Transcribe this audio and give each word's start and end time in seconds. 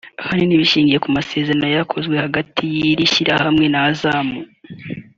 ahanini 0.21 0.59
bishingiye 0.61 0.99
ku 1.03 1.09
masezerano 1.17 1.63
yari 1.65 1.75
yakozwe 1.79 2.15
hagati 2.25 2.61
y’iri 2.75 3.11
shyirahamwe 3.13 3.65
na 3.73 3.79
Azam 3.89 4.27